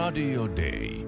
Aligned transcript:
Radio 0.00 0.48
Day. 0.56 1.06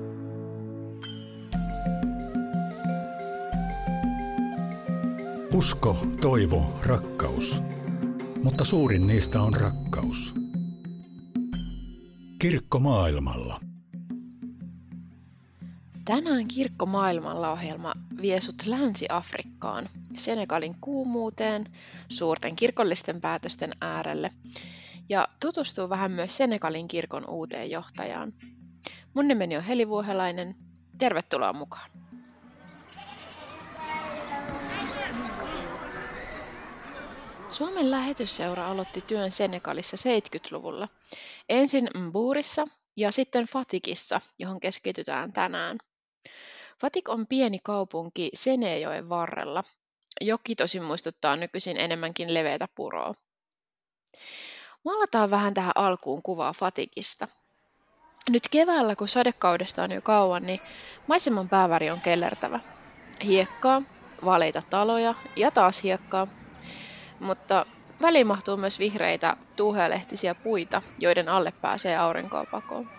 Usko, 5.54 6.06
toivo, 6.20 6.80
rakkaus. 6.86 7.62
Mutta 8.42 8.64
suurin 8.64 9.06
niistä 9.06 9.42
on 9.42 9.54
rakkaus. 9.54 10.34
Kirkko 12.38 12.78
maailmalla. 12.78 13.60
Tänään 16.04 16.48
Kirkko 16.48 16.86
maailmalla 16.86 17.52
ohjelma 17.52 17.92
vie 18.22 18.40
sut 18.40 18.66
Länsi-Afrikkaan, 18.66 19.88
Senegalin 20.16 20.76
kuumuuteen, 20.80 21.64
suurten 22.08 22.56
kirkollisten 22.56 23.20
päätösten 23.20 23.72
äärelle 23.80 24.30
ja 25.08 25.28
tutustuu 25.40 25.88
vähän 25.88 26.10
myös 26.10 26.36
Senegalin 26.36 26.88
kirkon 26.88 27.30
uuteen 27.30 27.70
johtajaan. 27.70 28.32
Mun 29.14 29.28
nimeni 29.28 29.56
on 29.56 29.62
Heli 29.62 29.88
Vuohelainen. 29.88 30.54
Tervetuloa 30.98 31.52
mukaan. 31.52 31.90
Suomen 37.48 37.90
lähetysseura 37.90 38.70
aloitti 38.70 39.00
työn 39.00 39.32
Senegalissa 39.32 39.96
70-luvulla. 39.96 40.88
Ensin 41.48 41.88
Mbuurissa 41.94 42.66
ja 42.96 43.12
sitten 43.12 43.44
Fatikissa, 43.44 44.20
johon 44.38 44.60
keskitytään 44.60 45.32
tänään. 45.32 45.78
Fatik 46.80 47.08
on 47.08 47.26
pieni 47.26 47.58
kaupunki 47.62 48.30
Senejoen 48.34 49.08
varrella. 49.08 49.64
Joki 50.20 50.54
tosin 50.56 50.82
muistuttaa 50.82 51.36
nykyisin 51.36 51.76
enemmänkin 51.76 52.34
leveätä 52.34 52.68
puroa. 52.74 53.14
Maalataan 54.84 55.30
vähän 55.30 55.54
tähän 55.54 55.72
alkuun 55.74 56.22
kuvaa 56.22 56.52
Fatikista. 56.52 57.28
Nyt 58.30 58.42
keväällä, 58.50 58.96
kun 58.96 59.08
sadekaudesta 59.08 59.82
on 59.82 59.90
jo 59.92 60.02
kauan, 60.02 60.42
niin 60.42 60.60
maiseman 61.06 61.48
pääväri 61.48 61.90
on 61.90 62.00
kellertävä. 62.00 62.60
Hiekkaa, 63.24 63.82
valeita 64.24 64.62
taloja 64.70 65.14
ja 65.36 65.50
taas 65.50 65.82
hiekkaa. 65.82 66.26
Mutta 67.18 67.66
väliin 68.02 68.26
mahtuu 68.26 68.56
myös 68.56 68.78
vihreitä 68.78 69.36
tuuhealehtisiä 69.56 70.34
puita, 70.34 70.82
joiden 70.98 71.28
alle 71.28 71.52
pääsee 71.60 71.96
aurinkoa 71.96 72.44
pakoon. 72.50 72.90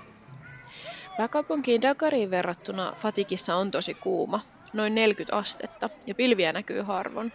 Pääkaupunkiin 1.17 1.81
Dakariin 1.81 2.31
verrattuna 2.31 2.93
Fatikissa 2.97 3.55
on 3.55 3.71
tosi 3.71 3.95
kuuma, 3.95 4.41
noin 4.73 4.95
40 4.95 5.37
astetta, 5.37 5.89
ja 6.07 6.15
pilviä 6.15 6.51
näkyy 6.51 6.81
harvoin. 6.81 7.33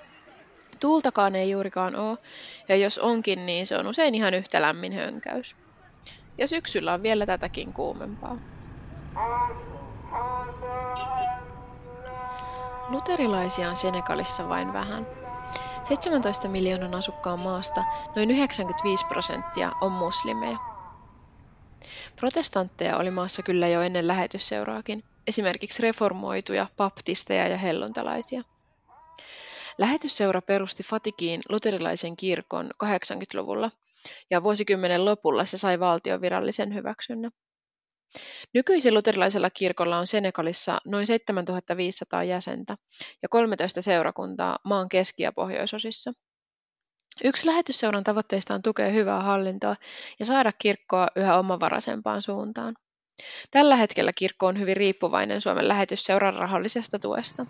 Tuultakaan 0.80 1.36
ei 1.36 1.50
juurikaan 1.50 1.96
ole, 1.96 2.18
ja 2.68 2.76
jos 2.76 2.98
onkin, 2.98 3.46
niin 3.46 3.66
se 3.66 3.76
on 3.76 3.86
usein 3.86 4.14
ihan 4.14 4.34
yhtä 4.34 4.62
lämmin 4.62 4.92
hönkäys. 4.92 5.56
Ja 6.38 6.46
syksyllä 6.46 6.92
on 6.92 7.02
vielä 7.02 7.26
tätäkin 7.26 7.72
kuumempaa. 7.72 8.38
Luterilaisia 12.88 13.68
on 13.68 13.76
Senegalissa 13.76 14.48
vain 14.48 14.72
vähän. 14.72 15.06
17 15.84 16.48
miljoonan 16.48 16.94
asukkaan 16.94 17.40
maasta 17.40 17.84
noin 18.16 18.30
95 18.30 19.06
prosenttia 19.06 19.72
on 19.80 19.92
muslimeja. 19.92 20.58
Protestantteja 22.20 22.96
oli 22.96 23.10
maassa 23.10 23.42
kyllä 23.42 23.68
jo 23.68 23.82
ennen 23.82 24.08
lähetysseuraakin, 24.08 25.04
esimerkiksi 25.26 25.82
reformoituja, 25.82 26.66
baptisteja 26.76 27.48
ja 27.48 27.56
helluntalaisia. 27.56 28.42
Lähetysseura 29.78 30.42
perusti 30.42 30.82
Fatikiin 30.82 31.40
luterilaisen 31.48 32.16
kirkon 32.16 32.70
80-luvulla 32.84 33.70
ja 34.30 34.42
vuosikymmenen 34.42 35.04
lopulla 35.04 35.44
se 35.44 35.58
sai 35.58 35.80
valtion 35.80 36.20
virallisen 36.20 36.74
hyväksynnän. 36.74 37.30
Nykyisin 38.54 38.94
luterilaisella 38.94 39.50
kirkolla 39.50 39.98
on 39.98 40.06
Senegalissa 40.06 40.78
noin 40.84 41.06
7500 41.06 42.24
jäsentä 42.24 42.76
ja 43.22 43.28
13 43.28 43.82
seurakuntaa 43.82 44.58
maan 44.64 44.88
keski- 44.88 45.22
ja 45.22 45.32
pohjoisosissa. 45.32 46.12
Yksi 47.24 47.46
lähetysseuran 47.46 48.04
tavoitteista 48.04 48.54
on 48.54 48.62
tukea 48.62 48.88
hyvää 48.88 49.22
hallintoa 49.22 49.76
ja 50.18 50.24
saada 50.24 50.52
kirkkoa 50.52 51.08
yhä 51.16 51.38
omavaraisempaan 51.38 52.22
suuntaan. 52.22 52.74
Tällä 53.50 53.76
hetkellä 53.76 54.12
kirkko 54.12 54.46
on 54.46 54.60
hyvin 54.60 54.76
riippuvainen 54.76 55.40
Suomen 55.40 55.68
lähetysseuran 55.68 56.34
rahallisesta 56.34 56.98
tuesta. 56.98 57.46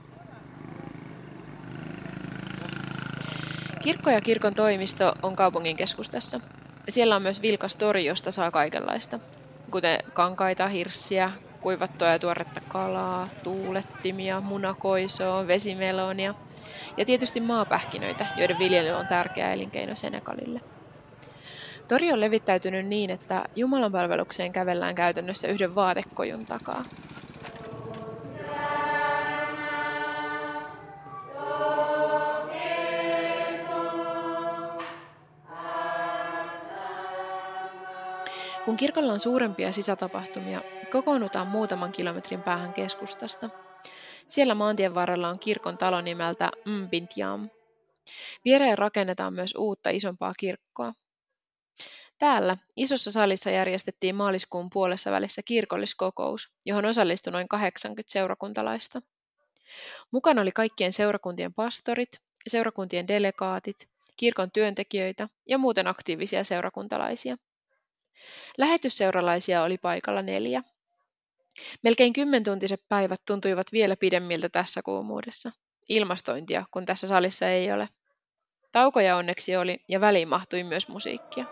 Kirkko 3.88 4.10
ja 4.10 4.21
kirkon 4.21 4.54
toimisto 4.54 5.12
on 5.22 5.37
kaupungin 5.37 5.76
keskustassa. 5.76 6.41
Siellä 6.88 7.16
on 7.16 7.22
myös 7.22 7.43
vilkas 7.43 7.76
tori, 7.76 8.04
josta 8.04 8.31
saa 8.31 8.50
kaikenlaista, 8.50 9.21
kuten 9.72 9.99
kankaita, 10.12 10.69
hirssiä, 10.69 11.32
kuivattua 11.60 12.09
ja 12.09 12.19
tuoretta 12.19 12.60
kalaa, 12.69 13.28
tuulettimia, 13.43 14.41
munakoisoa, 14.41 15.47
vesimelonia 15.47 16.34
ja 16.97 17.04
tietysti 17.04 17.41
maapähkinöitä, 17.41 18.27
joiden 18.37 18.59
viljely 18.59 18.91
on 18.91 19.06
tärkeä 19.06 19.53
elinkeino 19.53 19.94
Senegalille. 19.94 20.60
Tori 21.88 22.12
on 22.12 22.21
levittäytynyt 22.21 22.87
niin, 22.87 23.10
että 23.10 23.44
Jumalan 23.54 23.93
palvelukseen 23.93 24.53
kävellään 24.53 24.94
käytännössä 24.94 25.48
yhden 25.48 25.75
vaatekojun 25.75 26.47
takaa. 26.47 26.84
Kirkolla 38.78 39.12
on 39.12 39.21
suurempia 39.21 39.72
sisätapahtumia, 39.72 40.62
kokoonnutaan 40.93 41.47
muutaman 41.47 41.93
kilometrin 41.93 42.43
päähän 42.43 42.72
keskustasta. 42.72 43.50
Siellä 44.27 44.55
maantien 44.55 44.94
varrella 44.94 45.28
on 45.28 45.39
kirkon 45.39 45.78
talo 45.78 46.00
nimeltä 46.00 46.50
Mbintiam. 46.65 47.50
Viereen 48.44 48.78
rakennetaan 48.78 49.34
myös 49.34 49.55
uutta 49.59 49.91
isompaa 49.91 50.33
kirkkoa. 50.39 50.93
Täällä 52.19 52.56
isossa 52.77 53.11
salissa 53.11 53.50
järjestettiin 53.50 54.15
maaliskuun 54.15 54.71
puolessa 54.71 55.10
välissä 55.10 55.43
kirkolliskokous, 55.43 56.49
johon 56.66 56.84
osallistui 56.84 57.33
noin 57.33 57.49
80 57.49 58.12
seurakuntalaista. 58.12 59.03
Mukana 60.10 60.43
oli 60.43 60.53
kaikkien 60.53 60.93
seurakuntien 60.93 61.55
pastorit, 61.55 62.10
seurakuntien 62.47 63.09
delegaatit, 63.09 63.89
kirkon 64.16 64.50
työntekijöitä 64.50 65.28
ja 65.49 65.59
muuten 65.59 65.87
aktiivisia 65.87 66.45
seurakuntalaisia. 66.45 67.37
Lähetysseuralaisia 68.59 69.62
oli 69.62 69.79
paikalla 69.79 70.23
neljä. 70.23 70.62
Melkein 71.83 72.12
kymmentuntiset 72.12 72.81
päivät 72.89 73.21
tuntuivat 73.27 73.67
vielä 73.73 73.97
pidemmiltä 73.97 74.49
tässä 74.49 74.83
kuumuudessa. 74.84 75.53
Ilmastointia, 75.89 76.65
kun 76.71 76.87
tässä 76.87 77.07
salissa 77.07 77.49
ei 77.49 77.73
ole. 77.73 77.89
Taukoja 78.73 79.17
onneksi 79.17 79.57
oli 79.57 79.84
ja 79.89 80.01
väliin 80.01 80.28
mahtui 80.28 80.65
myös 80.65 80.89
musiikkia. 80.89 81.45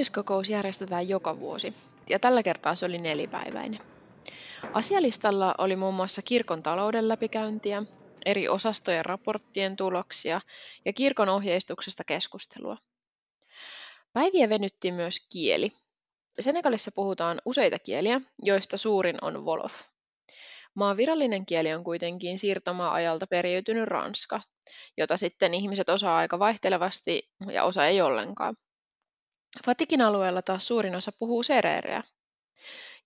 Kirkolliskokous 0.00 0.48
järjestetään 0.48 1.08
joka 1.08 1.38
vuosi, 1.38 1.74
ja 2.08 2.18
tällä 2.18 2.42
kertaa 2.42 2.74
se 2.74 2.86
oli 2.86 2.98
nelipäiväinen. 2.98 3.80
Asialistalla 4.72 5.54
oli 5.58 5.76
muun 5.76 5.94
muassa 5.94 6.22
kirkon 6.22 6.62
talouden 6.62 7.08
läpikäyntiä, 7.08 7.82
eri 8.26 8.48
osastojen 8.48 9.04
raporttien 9.04 9.76
tuloksia 9.76 10.40
ja 10.84 10.92
kirkon 10.92 11.28
ohjeistuksesta 11.28 12.04
keskustelua. 12.04 12.76
Päiviä 14.12 14.48
venyttiin 14.48 14.94
myös 14.94 15.16
kieli. 15.32 15.72
Senegalissa 16.38 16.90
puhutaan 16.94 17.40
useita 17.44 17.78
kieliä, 17.78 18.20
joista 18.42 18.76
suurin 18.76 19.16
on 19.22 19.44
Wolof. 19.44 19.82
Maan 20.74 20.96
virallinen 20.96 21.46
kieli 21.46 21.74
on 21.74 21.84
kuitenkin 21.84 22.38
siirtomaa-ajalta 22.38 23.26
periytynyt 23.26 23.88
ranska, 23.88 24.40
jota 24.96 25.16
sitten 25.16 25.54
ihmiset 25.54 25.88
osaa 25.88 26.16
aika 26.16 26.38
vaihtelevasti 26.38 27.28
ja 27.52 27.64
osa 27.64 27.86
ei 27.86 28.00
ollenkaan. 28.00 28.56
Fatikin 29.66 30.04
alueella 30.04 30.42
taas 30.42 30.66
suurin 30.68 30.94
osa 30.94 31.12
puhuu 31.18 31.42
sereereä. 31.42 32.02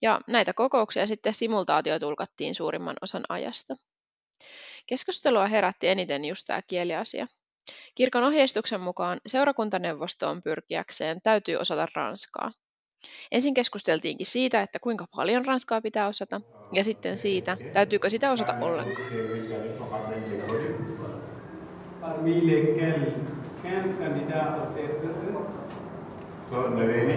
Ja 0.03 0.21
näitä 0.29 0.53
kokouksia 0.53 1.07
sitten 1.07 1.35
simultaatiotulkattiin 1.35 2.55
suurimman 2.55 2.97
osan 3.03 3.25
ajasta. 3.29 3.77
Keskustelua 4.87 5.47
herätti 5.49 5.89
eniten 5.89 6.25
just 6.25 6.47
tämä 6.47 6.63
kieliasia. 6.63 7.27
Kirkon 7.95 8.25
ohjeistuksen 8.25 8.81
mukaan 8.81 9.21
seurakuntaneuvostoon 9.27 10.43
pyrkiäkseen 10.43 11.21
täytyy 11.23 11.57
osata 11.57 11.87
ranskaa. 11.95 12.53
Ensin 13.33 13.55
keskusteltiinkin 13.55 14.27
siitä, 14.27 14.63
että 14.63 14.79
kuinka 14.79 15.07
paljon 15.17 15.47
ranskaa 15.47 15.81
pitää 15.81 16.07
osata, 16.09 16.41
ja 16.73 16.85
sitten 16.85 17.19
siitä, 17.19 17.59
täytyykö 17.73 18.11
sitä 18.11 18.31
osata 18.31 18.55
ollenkaan. 18.61 19.11
parmi 22.01 22.47
lesquels 22.47 23.15
15 23.63 23.99
candidats 23.99 24.59
acceptent 24.63 25.64
So, 26.51 26.69
Naveni, 26.71 27.17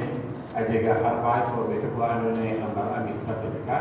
ajega 0.60 0.94
arba'a 1.10 1.42
forbete 1.52 1.88
bu'aanone 1.96 2.52
ambar 2.66 2.94
amit 3.00 3.20
sakelka 3.26 3.78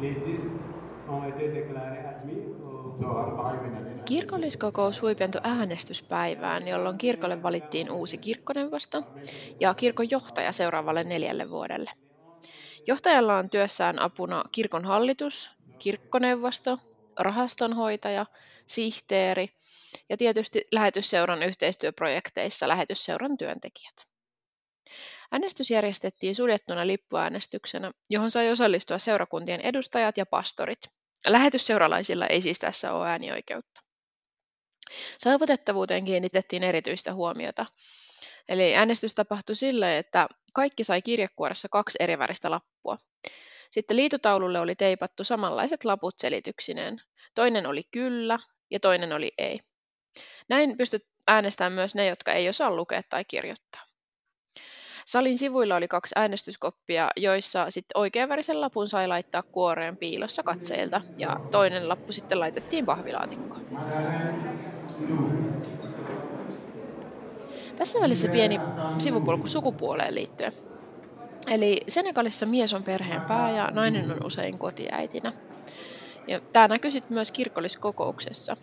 Les 0.00 0.16
10 0.24 0.60
ont 1.08 1.24
été 1.28 1.44
déclarés 1.54 2.04
admis 2.12 2.42
au 2.64 2.96
so 3.00 3.10
arba'a 3.24 3.52
venäinen 3.62 3.96
Kirkolliskokous 4.08 5.02
huipentui 5.02 5.40
äänestyspäivään, 5.44 6.68
jolloin 6.68 6.98
kirkolle 6.98 7.42
valittiin 7.42 7.90
uusi 7.90 8.18
kirkkoneuvosto 8.18 9.02
ja 9.60 9.74
kirkon 9.74 10.10
johtaja 10.10 10.52
seuraavalle 10.52 11.04
neljälle 11.04 11.50
vuodelle. 11.50 11.90
Johtajalla 12.86 13.38
on 13.38 13.50
työssään 13.50 13.98
apuna 13.98 14.44
kirkon 14.52 14.84
hallitus, 14.84 15.50
kirkkoneuvosto, 15.78 16.78
rahastonhoitaja, 17.20 18.26
sihteeri 18.66 19.48
ja 20.08 20.16
tietysti 20.16 20.62
lähetysseuran 20.72 21.42
yhteistyöprojekteissa 21.42 22.68
lähetysseuran 22.68 23.38
työntekijät. 23.38 24.15
Äänestys 25.32 25.70
järjestettiin 25.70 26.34
suljettuna 26.34 26.86
lippuäänestyksenä, 26.86 27.92
johon 28.10 28.30
sai 28.30 28.50
osallistua 28.50 28.98
seurakuntien 28.98 29.60
edustajat 29.60 30.16
ja 30.16 30.26
pastorit. 30.26 30.78
Lähetysseuralaisilla 31.26 32.26
ei 32.26 32.40
siis 32.40 32.58
tässä 32.58 32.92
ole 32.92 33.08
äänioikeutta. 33.08 33.80
Saavutettavuuteen 35.18 36.04
kiinnitettiin 36.04 36.62
erityistä 36.62 37.14
huomiota. 37.14 37.66
Eli 38.48 38.74
äänestys 38.74 39.14
tapahtui 39.14 39.56
sille, 39.56 39.98
että 39.98 40.28
kaikki 40.52 40.84
sai 40.84 41.02
kirjekuoressa 41.02 41.68
kaksi 41.70 41.96
eri 42.00 42.18
väristä 42.18 42.50
lappua. 42.50 42.98
Sitten 43.70 43.96
liitutaululle 43.96 44.60
oli 44.60 44.74
teipattu 44.74 45.24
samanlaiset 45.24 45.84
laput 45.84 46.14
selityksineen. 46.18 47.00
Toinen 47.34 47.66
oli 47.66 47.82
kyllä 47.90 48.38
ja 48.70 48.80
toinen 48.80 49.12
oli 49.12 49.32
ei. 49.38 49.60
Näin 50.48 50.76
pystyt 50.76 51.02
äänestämään 51.26 51.72
myös 51.72 51.94
ne, 51.94 52.06
jotka 52.06 52.32
ei 52.32 52.48
osaa 52.48 52.70
lukea 52.70 53.02
tai 53.08 53.24
kirjoittaa. 53.24 53.85
Salin 55.06 55.38
sivuilla 55.38 55.76
oli 55.76 55.88
kaksi 55.88 56.12
äänestyskoppia, 56.16 57.10
joissa 57.16 57.70
sitten 57.70 57.98
oikeanvärisen 58.00 58.60
lapun 58.60 58.88
sai 58.88 59.08
laittaa 59.08 59.42
kuoreen 59.52 59.96
piilossa 59.96 60.42
katseilta 60.42 61.02
ja 61.18 61.36
toinen 61.50 61.88
lappu 61.88 62.12
sitten 62.12 62.40
laitettiin 62.40 62.84
pahvilaatikkoon. 62.86 63.62
Tässä 67.76 67.98
välissä 68.02 68.28
pieni 68.28 68.58
sivupolku 69.00 69.48
sukupuoleen 69.48 70.14
liittyen. 70.14 70.52
Eli 71.50 71.80
Senegalissa 71.88 72.46
mies 72.46 72.72
on 72.74 72.84
perheen 72.84 73.22
pää 73.24 73.50
ja 73.50 73.70
nainen 73.70 74.10
on 74.10 74.18
usein 74.26 74.58
kotiäitinä. 74.58 75.32
Ja 76.28 76.40
tämä 76.52 76.68
näkyy 76.68 76.90
sitten 76.90 77.14
myös 77.14 77.32
kirkolliskokouksessa. 77.32 78.56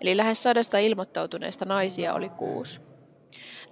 Eli 0.00 0.16
lähes 0.16 0.42
sadasta 0.42 0.78
ilmoittautuneista 0.78 1.64
naisia 1.64 2.14
oli 2.14 2.28
kuusi. 2.30 2.87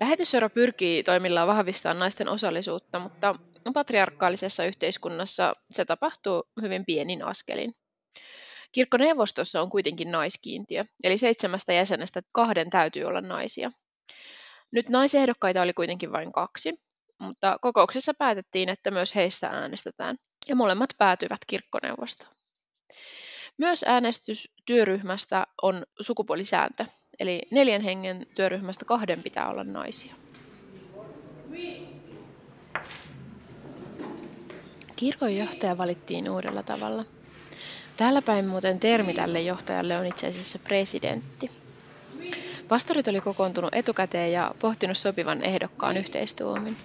Lähetysseura 0.00 0.50
pyrkii 0.50 1.02
toimillaan 1.02 1.48
vahvistamaan 1.48 1.98
naisten 1.98 2.28
osallisuutta, 2.28 2.98
mutta 2.98 3.34
patriarkaalisessa 3.74 4.64
yhteiskunnassa 4.64 5.54
se 5.70 5.84
tapahtuu 5.84 6.44
hyvin 6.62 6.84
pienin 6.84 7.24
askelin. 7.24 7.74
Kirkkoneuvostossa 8.72 9.60
on 9.62 9.70
kuitenkin 9.70 10.10
naiskiintiö, 10.12 10.84
eli 11.04 11.18
seitsemästä 11.18 11.72
jäsenestä 11.72 12.20
kahden 12.32 12.70
täytyy 12.70 13.04
olla 13.04 13.20
naisia. 13.20 13.70
Nyt 14.72 14.88
naisehdokkaita 14.88 15.62
oli 15.62 15.72
kuitenkin 15.72 16.12
vain 16.12 16.32
kaksi, 16.32 16.74
mutta 17.18 17.58
kokouksessa 17.60 18.14
päätettiin, 18.14 18.68
että 18.68 18.90
myös 18.90 19.14
heistä 19.14 19.48
äänestetään, 19.48 20.16
ja 20.48 20.56
molemmat 20.56 20.90
päätyivät 20.98 21.40
kirkkoneuvostoon. 21.46 22.34
Myös 23.58 23.84
äänestystyöryhmästä 23.86 25.46
on 25.62 25.86
sukupuolisääntö, 26.00 26.84
eli 27.20 27.42
neljän 27.50 27.82
hengen 27.82 28.26
työryhmästä 28.34 28.84
kahden 28.84 29.22
pitää 29.22 29.48
olla 29.48 29.64
naisia. 29.64 30.14
Kirkon 34.96 35.36
johtaja 35.36 35.78
valittiin 35.78 36.30
uudella 36.30 36.62
tavalla. 36.62 37.04
Täällä 37.96 38.22
päin 38.22 38.46
muuten 38.46 38.80
termi 38.80 39.14
tälle 39.14 39.40
johtajalle 39.40 39.98
on 39.98 40.06
itse 40.06 40.26
asiassa 40.26 40.58
presidentti. 40.58 41.50
Pastorit 42.68 43.08
oli 43.08 43.20
kokoontunut 43.20 43.74
etukäteen 43.74 44.32
ja 44.32 44.54
pohtinut 44.60 44.98
sopivan 44.98 45.42
ehdokkaan 45.42 45.96
yhteistuumin. 45.96 46.76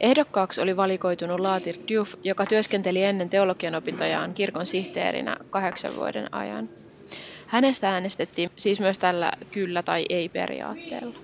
Ehdokkaaksi 0.00 0.60
oli 0.60 0.76
valikoitunut 0.76 1.40
Laatir 1.40 1.76
Diouf, 1.88 2.14
joka 2.24 2.46
työskenteli 2.46 3.02
ennen 3.02 3.30
teologian 3.30 3.74
opintojaan 3.74 4.34
kirkon 4.34 4.66
sihteerinä 4.66 5.36
kahdeksan 5.50 5.96
vuoden 5.96 6.34
ajan. 6.34 6.68
Hänestä 7.46 7.90
äänestettiin 7.90 8.50
siis 8.58 8.80
myös 8.80 8.98
tällä 8.98 9.32
kyllä 9.52 9.82
tai 9.82 10.04
ei 10.08 10.28
periaatteella. 10.28 11.18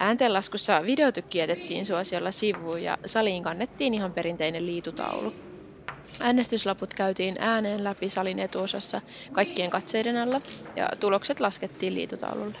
Ääntenlaskussa 0.00 0.82
videotykki 0.82 1.38
jätettiin 1.38 1.86
suosiolla 1.86 2.30
sivuun 2.30 2.82
ja 2.82 2.98
saliin 3.06 3.42
kannettiin 3.42 3.94
ihan 3.94 4.14
perinteinen 4.14 4.66
liitutaulu. 4.66 5.32
Äänestyslaput 6.20 6.94
käytiin 6.94 7.34
ääneen 7.38 7.84
läpi 7.84 8.08
salin 8.08 8.38
etuosassa 8.38 9.00
kaikkien 9.32 9.70
katseiden 9.70 10.16
alla 10.16 10.40
ja 10.76 10.88
tulokset 11.00 11.40
laskettiin 11.40 11.94
liitutaululle. 11.94 12.58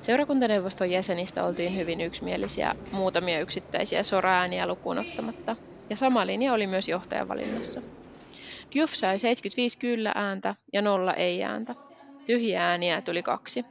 Seurakuntaneuvoston 0.00 0.90
jäsenistä 0.90 1.44
oltiin 1.44 1.76
hyvin 1.76 2.00
yksimielisiä, 2.00 2.74
muutamia 2.90 3.40
yksittäisiä 3.40 4.02
soraääniä 4.02 4.66
lukuun 4.66 4.98
ottamatta, 4.98 5.56
ja 5.90 5.96
sama 5.96 6.26
linja 6.26 6.52
oli 6.52 6.66
myös 6.66 6.88
johtajavalinnassa. 6.88 7.82
Diouf 8.74 8.92
sai 8.94 9.18
75 9.18 9.78
kyllä 9.78 10.12
ääntä 10.14 10.54
ja 10.72 10.82
nolla 10.82 11.14
ei 11.14 11.42
ääntä. 11.42 11.74
Tyhjiä 12.26 12.68
ääniä 12.68 13.02
tuli 13.02 13.22
kaksi. 13.22 13.64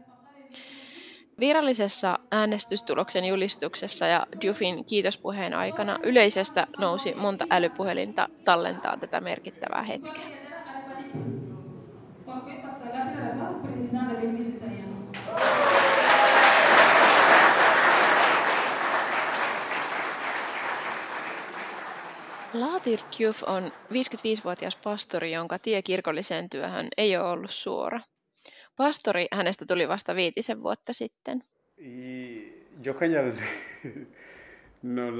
Virallisessa 1.40 2.20
äänestystuloksen 2.32 3.26
julistuksessa 3.26 4.08
ja 4.08 4.26
Dioufin 4.42 4.86
kiitospuheen 4.86 5.54
aikana 5.54 5.98
yleisöstä 6.04 6.68
nousi 6.78 7.14
monta 7.16 7.46
älypuhelinta 7.50 8.30
tallentaa 8.46 8.98
tätä 8.98 9.22
merkittävää 9.22 9.84
hetkeä. 9.84 10.47
Laatir 22.54 23.00
Diouf 23.20 23.44
on 23.44 23.72
55-vuotias 23.94 24.76
pastori, 24.76 25.32
jonka 25.32 25.60
tie 25.60 25.82
kirkolliseen 25.82 26.50
työhön 26.50 26.88
ei 26.98 27.18
ole 27.18 27.30
ollut 27.30 27.52
suora. 27.52 28.00
Pastori 28.78 29.28
hänestä 29.32 29.66
tuli 29.66 29.88
vasta 29.88 30.16
viitisen 30.16 30.64
vuotta 30.64 30.94
sitten. 30.94 31.44
Jokajal 32.84 33.32
no. 34.84 35.18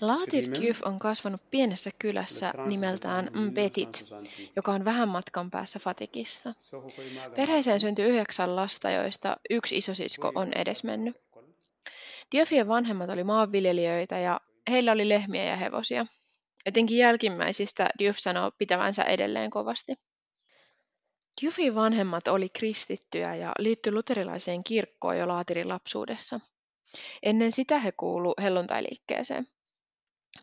Laatir 0.00 0.44
Diouf 0.60 0.80
on 0.84 0.98
kasvanut 0.98 1.40
pienessä 1.50 1.90
kylässä 1.98 2.52
nimeltään 2.66 3.30
Mbetit, 3.34 4.06
joka 4.56 4.72
on 4.72 4.84
vähän 4.84 5.08
matkan 5.08 5.50
päässä 5.50 5.78
Fatikissa. 5.78 6.54
Perheeseen 7.36 7.80
syntyi 7.80 8.04
yhdeksän 8.04 8.56
lasta, 8.56 8.90
joista 8.90 9.36
yksi 9.50 9.76
isosisko 9.76 10.32
on 10.34 10.52
edesmennyt. 10.52 11.16
Diofien 12.32 12.68
vanhemmat 12.68 13.10
oli 13.10 13.24
maanviljelijöitä 13.24 14.18
ja 14.18 14.40
heillä 14.70 14.92
oli 14.92 15.08
lehmiä 15.08 15.44
ja 15.44 15.56
hevosia. 15.56 16.06
Etenkin 16.66 16.98
jälkimmäisistä 16.98 17.90
Diouf 17.98 18.16
sanoo 18.18 18.50
pitävänsä 18.58 19.04
edelleen 19.04 19.50
kovasti. 19.50 19.94
Diofin 21.40 21.74
vanhemmat 21.74 22.28
oli 22.28 22.48
kristittyjä 22.48 23.34
ja 23.34 23.52
liittyi 23.58 23.92
luterilaiseen 23.92 24.64
kirkkoon 24.64 25.18
jo 25.18 25.28
Laatirin 25.28 25.68
lapsuudessa. 25.68 26.40
Ennen 27.22 27.52
sitä 27.52 27.78
he 27.78 27.92
kuulu 27.92 28.34
helluntailiikkeeseen. 28.42 29.48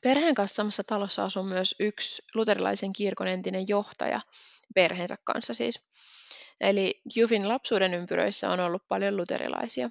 Perheen 0.02 0.36
kanssa 0.36 0.56
samassa 0.56 0.84
talossa 0.84 1.26
asui 1.26 1.44
myös 1.44 1.76
yksi 1.80 2.22
luterilaisen 2.34 2.94
kirkon 2.94 3.28
entinen 3.28 3.68
johtaja, 3.68 4.22
perheensä 4.76 5.16
kanssa 5.24 5.54
siis. 5.54 5.80
Eli 6.62 7.02
Jufin 7.16 7.50
lapsuuden 7.50 7.94
ympyröissä 7.94 8.50
on 8.50 8.60
ollut 8.60 8.88
paljon 8.88 9.18
luterilaisia. 9.18 9.90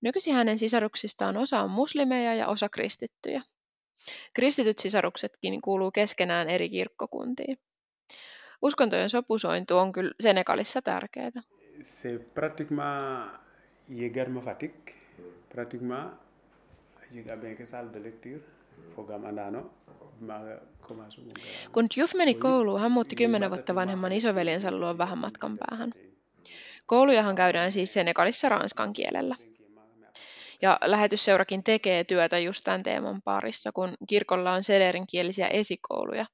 Nykyisin 0.00 0.34
hänen 0.34 0.58
sisaruksistaan 0.58 1.36
osa 1.36 1.60
on 1.60 1.70
muslimeja 1.70 2.34
ja 2.34 2.48
osa 2.48 2.68
kristittyjä. 2.68 3.42
Kristityt 4.34 4.78
sisaruksetkin 4.78 5.60
kuuluu 5.60 5.90
keskenään 5.90 6.48
eri 6.48 6.68
kirkkokuntiin. 6.68 7.58
Uskontojen 8.62 9.10
sopusointu 9.10 9.78
on 9.78 9.92
kyllä 9.92 10.12
Senegalissa 10.20 10.82
tärkeää. 10.82 11.42
Pratiquement 12.34 13.40
fatik 14.44 14.96
pratiquement 15.48 16.12
salle 17.66 17.92
de 17.92 18.02
lecture 18.02 18.40
fogam 18.96 19.24
andano 19.24 19.70
mun 20.20 21.06
Kun 21.72 21.86
Juf 21.96 22.14
meni 22.14 22.34
kouluun, 22.34 22.80
hän 22.80 22.92
muutti 22.92 23.16
kymmenen 23.16 23.50
vuotta 23.50 23.74
vanhemman 23.74 24.12
isoveljensä 24.12 24.70
luo 24.70 24.98
vähän 24.98 25.18
matkan 25.18 25.58
päähän. 25.58 25.92
Koulujahan 26.86 27.34
käydään 27.34 27.72
siis 27.72 27.92
Senegalissa 27.92 28.48
ranskan 28.48 28.92
kielellä. 28.92 29.36
Ja 30.62 30.78
lähetysseurakin 30.84 31.64
tekee 31.64 32.04
työtä 32.04 32.38
just 32.38 32.64
tämän 32.64 32.82
teeman 32.82 33.22
parissa, 33.24 33.72
kun 33.72 33.94
kirkolla 34.08 34.52
on 34.52 34.62
kielisiä 35.10 35.48
esikouluja, 35.48 36.26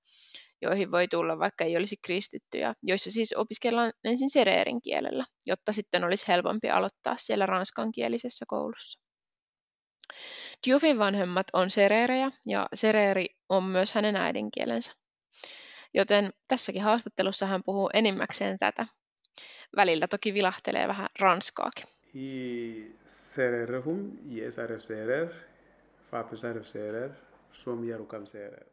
joihin 0.62 0.90
voi 0.90 1.09
tulla 1.09 1.38
vaikka 1.38 1.64
ei 1.64 1.76
olisi 1.76 1.97
kristittyjä, 2.04 2.75
joissa 2.83 3.11
siis 3.11 3.33
opiskellaan 3.33 3.92
ensin 4.04 4.30
sereerin 4.30 4.83
kielellä, 4.83 5.25
jotta 5.47 5.73
sitten 5.73 6.04
olisi 6.04 6.28
helpompi 6.28 6.71
aloittaa 6.71 7.14
siellä 7.16 7.47
ranskankielisessä 7.47 8.45
koulussa. 8.49 9.00
Dioufin 10.66 10.99
vanhemmat 10.99 11.47
on 11.52 11.71
sereerejä 11.71 12.30
ja 12.47 12.66
sereeri 12.75 13.26
on 13.49 13.64
myös 13.64 13.95
hänen 13.95 14.16
äidinkielensä. 14.16 14.92
Joten 15.95 16.33
tässäkin 16.49 16.83
haastattelussa 16.83 17.47
hän 17.47 17.62
puhuu 17.64 17.90
enimmäkseen 17.95 18.59
tätä. 18.59 18.87
Välillä 19.76 20.09
toki 20.09 20.35
vilahtelee 20.35 20.88
vähän 20.88 21.09
ranskaakin. 21.21 21.85
I 22.14 22.95
hum 23.84 24.18
i 24.30 24.52
saref 24.52 24.80
sereer, 24.80 25.28
faapi 26.10 26.36
saref 26.36 26.66
sereer, 26.66 27.10
suomi 27.52 27.88
jarukam 27.88 28.26
sereer. 28.26 28.66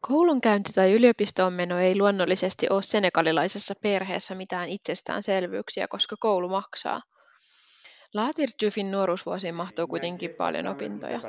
Koulunkäynti 0.00 0.72
tai 0.72 0.92
yliopistoon 0.92 1.52
meno 1.52 1.78
ei 1.78 1.98
luonnollisesti 1.98 2.66
ole 2.70 2.82
senegalilaisessa 2.82 3.74
perheessä 3.82 4.34
mitään 4.34 4.68
itsestäänselvyyksiä, 4.68 5.88
koska 5.88 6.16
koulu 6.20 6.48
maksaa. 6.48 7.00
Laatir 8.14 8.48
Jufin 8.62 8.90
nuoruusvuosiin 8.90 9.54
mahtuu 9.54 9.86
kuitenkin 9.86 10.30
paljon 10.30 10.66
opintoja. 10.66 11.20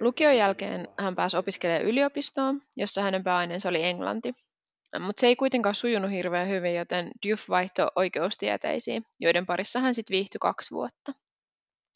Lukion 0.00 0.36
jälkeen 0.36 0.88
hän 0.98 1.16
pääsi 1.16 1.36
opiskelemaan 1.36 1.84
yliopistoon, 1.84 2.60
jossa 2.76 3.02
hänen 3.02 3.24
pääaineensa 3.24 3.68
oli 3.68 3.84
englanti. 3.84 4.34
Mutta 4.98 5.20
se 5.20 5.26
ei 5.26 5.36
kuitenkaan 5.36 5.74
sujunut 5.74 6.10
hirveän 6.10 6.48
hyvin, 6.48 6.74
joten 6.74 7.10
Duf 7.28 7.48
vaihtoi 7.48 7.88
oikeustieteisiin, 7.96 9.02
joiden 9.20 9.46
parissa 9.46 9.80
hän 9.80 9.94
sitten 9.94 10.14
viihtyi 10.14 10.38
kaksi 10.38 10.70
vuotta. 10.70 11.12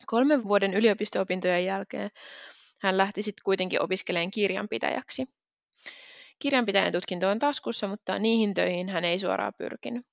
Kolmen 0.06 0.44
vuoden 0.44 0.74
yliopisto-opintojen 0.74 1.64
jälkeen 1.64 2.10
hän 2.82 2.98
lähti 2.98 3.22
sitten 3.22 3.42
kuitenkin 3.44 3.82
opiskelemaan 3.82 4.30
kirjanpitäjäksi. 4.30 5.24
Kirjanpitäjän 6.38 6.92
tutkinto 6.92 7.28
on 7.28 7.38
taskussa, 7.38 7.88
mutta 7.88 8.18
niihin 8.18 8.54
töihin 8.54 8.88
hän 8.88 9.04
ei 9.04 9.18
suoraan 9.18 9.52
pyrkinyt. 9.58 10.06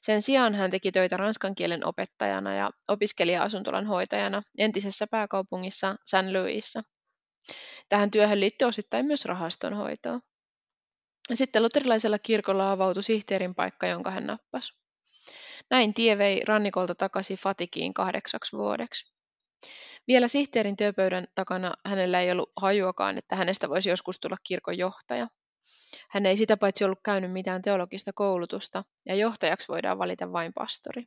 Sen 0.00 0.22
sijaan 0.22 0.54
hän 0.54 0.70
teki 0.70 0.92
töitä 0.92 1.16
ranskan 1.16 1.54
kielen 1.54 1.86
opettajana 1.86 2.54
ja 2.54 2.70
opiskelija-asuntolan 2.88 3.86
hoitajana 3.86 4.42
entisessä 4.58 5.06
pääkaupungissa 5.10 5.96
San 6.04 6.32
Louisissa. 6.32 6.82
Tähän 7.88 8.10
työhön 8.10 8.40
liittyy 8.40 8.68
osittain 8.68 9.06
myös 9.06 9.24
rahastonhoitoa. 9.24 10.20
Sitten 11.34 11.62
luterilaisella 11.62 12.18
kirkolla 12.18 12.72
avautui 12.72 13.02
sihteerin 13.02 13.54
paikka, 13.54 13.86
jonka 13.86 14.10
hän 14.10 14.26
nappasi. 14.26 14.72
Näin 15.70 15.94
tie 15.94 16.18
vei 16.18 16.40
rannikolta 16.48 16.94
takaisin 16.94 17.36
Fatikiin 17.36 17.94
kahdeksaksi 17.94 18.56
vuodeksi. 18.56 19.12
Vielä 20.08 20.28
sihteerin 20.28 20.76
työpöydän 20.76 21.26
takana 21.34 21.74
hänellä 21.86 22.20
ei 22.20 22.30
ollut 22.30 22.52
hajuakaan, 22.56 23.18
että 23.18 23.36
hänestä 23.36 23.68
voisi 23.68 23.90
joskus 23.90 24.20
tulla 24.20 24.36
kirkon 24.44 24.78
johtaja. 24.78 25.28
Hän 26.10 26.26
ei 26.26 26.36
sitä 26.36 26.56
paitsi 26.56 26.84
ollut 26.84 27.00
käynyt 27.04 27.32
mitään 27.32 27.62
teologista 27.62 28.12
koulutusta, 28.14 28.84
ja 29.06 29.14
johtajaksi 29.14 29.68
voidaan 29.68 29.98
valita 29.98 30.32
vain 30.32 30.52
pastori. 30.54 31.04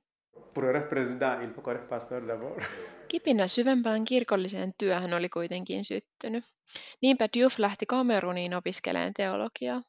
Kipinä 3.08 3.48
syvempään 3.48 4.06
kirkolliseen 4.06 4.74
työhön 4.78 5.14
oli 5.14 5.30
kuitenkin 5.30 5.86
syttynyt. 5.86 6.44
Niinpä 7.02 7.30
Diouf 7.34 7.60
lähti 7.60 7.86
Kameruniin 7.86 8.54
opiskelemaan 8.54 9.14
teologiaa. 9.14 9.82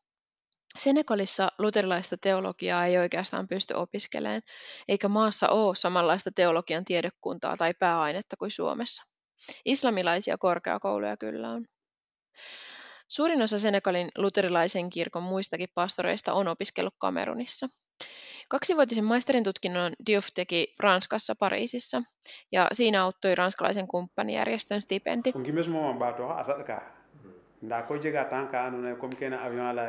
Senegalissa 0.77 1.49
luterilaista 1.59 2.17
teologiaa 2.17 2.87
ei 2.87 2.99
oikeastaan 2.99 3.49
pysty 3.49 3.75
opiskelemaan, 3.75 4.43
eikä 4.89 5.09
maassa 5.09 5.49
ole 5.49 5.75
samanlaista 5.75 6.31
teologian 6.35 6.85
tiedekuntaa 6.85 7.57
tai 7.57 7.75
pääainetta 7.75 8.37
kuin 8.37 8.51
Suomessa. 8.51 9.03
Islamilaisia 9.65 10.39
korkeakouluja 10.39 11.17
kyllä 11.17 11.51
on. 11.51 11.65
Suurin 13.09 13.43
osa 13.43 13.59
Senegalin 13.59 14.09
luterilaisen 14.19 14.91
kirkon 14.91 15.23
muistakin 15.23 15.69
pastoreista 15.75 16.33
on 16.33 16.49
opiskellut 16.49 16.95
Kamerunissa. 16.99 17.69
Kaksivuotisen 18.49 19.05
maisterin 19.05 19.45
tutkinnon 19.45 19.93
Diouf 20.07 20.27
teki 20.35 20.75
Ranskassa 20.81 21.35
Pariisissa, 21.41 22.03
ja 22.53 22.69
siinä 22.73 23.05
auttoi 23.05 23.35
ranskalaisen 23.35 23.89
kumppanijärjestön 23.89 24.83
stipendi. 24.83 25.33
Nda 27.67 27.83
ko 27.89 27.97
jega 28.05 28.25
tan 28.31 28.49
ka 28.49 28.65
andona 28.67 28.89
ye 28.95 28.97
comme 28.97 29.17
kene 29.19 29.37
avion 29.47 29.77
la 29.77 29.87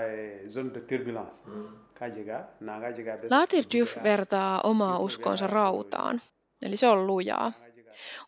zone 0.49 0.73
de 0.73 0.81
turbulence 0.89 1.37
ka 1.99 2.07
jega 2.07 2.39
naga 2.59 2.89
jega 2.97 3.17
Latir 3.29 3.65
Diouf 3.71 3.97
vertaa 4.03 4.61
omaa 4.61 4.99
uskonsa 4.99 5.47
rautaan, 5.47 6.21
eli 6.65 6.77
se 6.77 6.87
on 6.87 7.07
lujaa. 7.07 7.51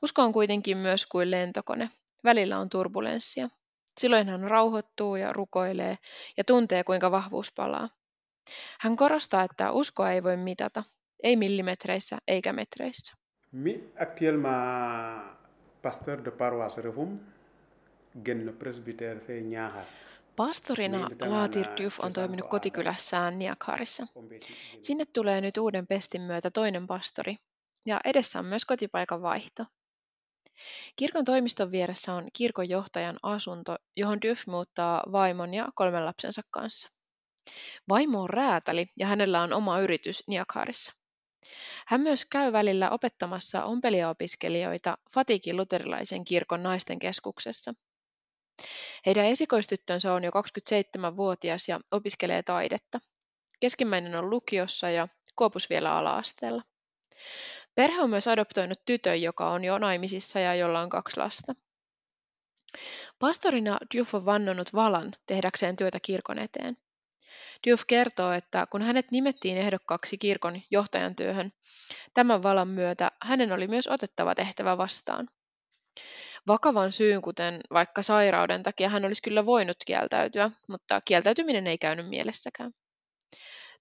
Usko 0.02 0.22
on 0.22 0.34
kuitenkin 0.34 0.78
myös 0.78 1.06
kuin 1.06 1.32
lentokone. 1.32 1.90
Välillä 2.24 2.60
on 2.60 2.70
turbulenssia. 2.70 3.50
Silloin 3.98 4.30
hän 4.30 4.50
rauhoittuu 4.50 5.16
ja 5.16 5.34
rukoilee 5.34 5.98
ja 6.38 6.44
tuntee, 6.44 6.84
kuinka 6.84 7.12
vahvuus 7.12 7.54
palaa. 7.56 7.90
Hän 8.80 8.96
korostaa, 8.96 9.44
että 9.44 9.72
uskoa 9.72 10.12
ei 10.12 10.24
voi 10.24 10.38
mitata, 10.38 10.84
ei 11.24 11.36
millimetreissä 11.36 12.18
eikä 12.28 12.54
metreissä. 12.54 13.16
Mi 13.52 13.84
actuellement 14.02 15.38
pasteur 15.82 16.26
de 16.26 16.32
paroisse 16.32 16.82
Rehum, 16.82 17.20
Pastorina 20.36 21.10
Laatir 21.22 21.66
Diouf 21.78 22.00
on 22.00 22.14
toiminut 22.14 22.46
kotikylässään 22.50 23.40
Niakharissa. 23.40 24.08
Sinne 24.82 25.06
tulee 25.06 25.42
nyt 25.42 25.58
uuden 25.58 25.88
pestin 25.88 26.22
myötä 26.22 26.52
toinen 26.52 26.88
pastori, 26.88 27.36
ja 27.86 28.00
edessä 28.06 28.40
on 28.40 28.46
myös 28.46 28.66
kotipaikan 28.66 29.22
vaihto. 29.22 29.66
Kirkon 30.96 31.26
toimiston 31.26 31.72
vieressä 31.72 32.14
on 32.14 32.28
kirkon 32.34 32.70
johtajan 32.70 33.18
asunto, 33.24 33.76
johon 33.98 34.22
Diouf 34.22 34.48
muuttaa 34.48 35.04
vaimon 35.12 35.54
ja 35.54 35.70
kolmen 35.76 36.06
lapsensa 36.06 36.42
kanssa. 36.52 36.90
Vaimo 37.90 38.22
on 38.22 38.30
räätäli 38.30 38.86
ja 39.00 39.08
hänellä 39.08 39.42
on 39.42 39.54
oma 39.54 39.80
yritys 39.80 40.24
Niakharissa. 40.28 40.94
Hän 41.88 42.02
myös 42.02 42.26
käy 42.26 42.52
välillä 42.52 42.90
opettamassa 42.90 43.64
ompelijaopiskelijoita 43.64 44.98
Fatikin 45.14 45.58
luterilaisen 45.58 46.24
kirkon 46.24 46.64
naisten 46.64 47.00
keskuksessa. 47.00 47.74
Heidän 49.06 49.26
esikoistyttönsä 49.26 50.14
on 50.14 50.24
jo 50.24 50.32
27-vuotias 50.32 51.68
ja 51.68 51.80
opiskelee 51.92 52.44
taidetta. 52.44 53.00
Keskimmäinen 53.60 54.16
on 54.16 54.30
lukiossa 54.30 54.90
ja 54.90 55.08
Kuopus 55.36 55.70
vielä 55.70 55.98
ala-asteella. 55.98 56.64
Perhe 57.76 58.02
on 58.02 58.10
myös 58.10 58.28
adoptoinut 58.28 58.80
tytön, 58.86 59.22
joka 59.22 59.50
on 59.50 59.64
jo 59.64 59.78
naimisissa 59.78 60.40
ja 60.40 60.56
jolla 60.56 60.80
on 60.80 60.90
kaksi 60.90 61.18
lasta. 61.18 61.54
Pastorina 63.20 63.78
Diouf 63.94 64.16
on 64.16 64.26
vannonut 64.26 64.74
valan 64.74 65.14
tehdäkseen 65.26 65.76
työtä 65.76 66.00
kirkon 66.00 66.40
eteen. 66.40 66.78
Diouf 67.66 67.84
kertoo, 67.88 68.32
että 68.32 68.68
kun 68.72 68.82
hänet 68.82 69.12
nimettiin 69.12 69.58
ehdokkaaksi 69.58 70.18
kirkon 70.18 70.62
johtajan 70.72 71.16
työhön, 71.16 71.52
tämän 72.14 72.44
valan 72.44 72.68
myötä 72.68 73.12
hänen 73.22 73.52
oli 73.52 73.68
myös 73.68 73.88
otettava 73.88 74.36
tehtävä 74.36 74.78
vastaan. 74.78 75.28
Vakavan 76.48 76.92
syyn, 76.92 77.22
kuten 77.22 77.62
vaikka 77.74 78.02
sairauden 78.02 78.64
takia, 78.64 78.90
hän 78.90 79.06
olisi 79.06 79.22
kyllä 79.22 79.46
voinut 79.46 79.78
kieltäytyä, 79.86 80.52
mutta 80.68 81.02
kieltäytyminen 81.06 81.68
ei 81.68 81.78
käynyt 81.78 82.10
mielessäkään. 82.10 82.72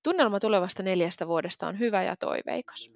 Tunnelma 0.02 0.40
tulevasta 0.40 0.82
neljästä 0.82 1.26
vuodesta 1.26 1.68
on 1.68 1.78
hyvä 1.78 2.02
ja 2.02 2.16
toiveikas. 2.16 2.94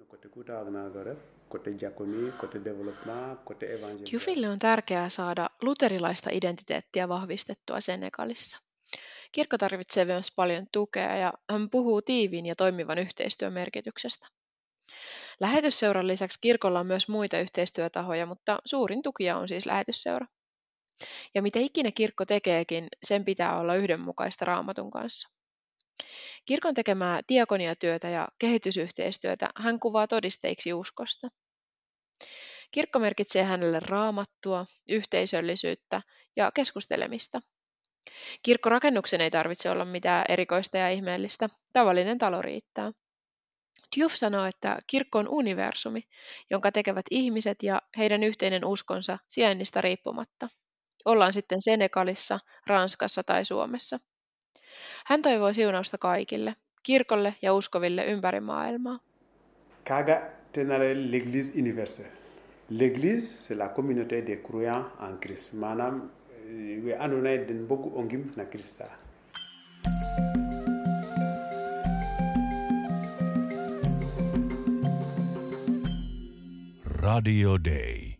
Jufille 4.11 4.49
on 4.49 4.59
tärkeää 4.59 5.09
saada 5.09 5.49
luterilaista 5.61 6.29
identiteettiä 6.33 7.09
vahvistettua 7.09 7.81
Senegalissa. 7.81 8.57
Kirkko 9.31 9.57
tarvitsee 9.57 10.05
myös 10.05 10.31
paljon 10.35 10.67
tukea 10.71 11.15
ja 11.15 11.33
hän 11.51 11.69
puhuu 11.69 12.01
tiiviin 12.01 12.45
ja 12.45 12.55
toimivan 12.55 12.97
yhteistyön 12.97 13.53
merkityksestä. 13.53 14.27
Lähetysseuran 15.39 16.07
lisäksi 16.07 16.39
kirkolla 16.41 16.79
on 16.79 16.87
myös 16.87 17.07
muita 17.07 17.39
yhteistyötahoja, 17.39 18.25
mutta 18.25 18.59
suurin 18.65 19.03
tukija 19.03 19.37
on 19.37 19.47
siis 19.47 19.65
lähetysseura. 19.65 20.27
Ja 21.35 21.41
mitä 21.41 21.59
ikinä 21.59 21.91
kirkko 21.91 22.25
tekeekin, 22.25 22.87
sen 23.03 23.25
pitää 23.25 23.59
olla 23.59 23.75
yhdenmukaista 23.75 24.45
raamatun 24.45 24.91
kanssa. 24.91 25.29
Kirkon 26.45 26.73
tekemää 26.73 27.21
diakoniatyötä 27.29 28.09
ja 28.09 28.27
kehitysyhteistyötä 28.39 29.49
hän 29.55 29.79
kuvaa 29.79 30.07
todisteiksi 30.07 30.73
uskosta. 30.73 31.27
Kirkko 32.71 32.99
merkitsee 32.99 33.43
hänelle 33.43 33.79
raamattua, 33.79 34.65
yhteisöllisyyttä 34.89 36.01
ja 36.35 36.51
keskustelemista. 36.51 37.39
Kirkkorakennuksen 38.43 39.21
ei 39.21 39.31
tarvitse 39.31 39.69
olla 39.69 39.85
mitään 39.85 40.25
erikoista 40.29 40.77
ja 40.77 40.89
ihmeellistä, 40.89 41.49
tavallinen 41.73 42.17
talo 42.17 42.41
riittää. 42.41 42.91
Diouf 43.95 44.13
sanoo, 44.13 44.45
että 44.45 44.77
kirkko 44.87 45.19
on 45.19 45.27
universumi, 45.29 46.01
jonka 46.49 46.71
tekevät 46.71 47.05
ihmiset 47.11 47.63
ja 47.63 47.81
heidän 47.97 48.23
yhteinen 48.23 48.65
uskonsa 48.65 49.17
sijainnista 49.27 49.81
riippumatta. 49.81 50.47
Ollaan 51.05 51.33
sitten 51.33 51.61
Senegalissa, 51.61 52.39
Ranskassa 52.67 53.23
tai 53.23 53.45
Suomessa. 53.45 53.99
Hän 55.05 55.21
toivoo 55.21 55.53
siunausta 55.53 55.97
kaikille, 55.97 56.55
kirkolle 56.83 57.35
ja 57.41 57.53
uskoville 57.53 58.05
ympäri 58.05 58.39
maailmaa. 58.39 58.99
Kaga 59.87 60.21
tenare 60.51 60.93
l'église 60.93 61.59
universelle. 61.59 62.11
L'église, 62.71 63.27
c'est 63.43 63.57
la 63.57 63.69
communauté 63.69 64.21
des 64.27 64.39
croyants 64.47 64.85
en 64.99 65.17
Christ. 65.19 65.53
Maanaam, 65.53 66.11
we 66.83 66.97
andona 66.99 67.29
den 67.29 67.67
bogu 67.67 67.91
ongim 67.99 68.31
na 68.35 68.45
Krista. 68.45 69.02
Radio 77.03 77.57
Day. 77.57 78.12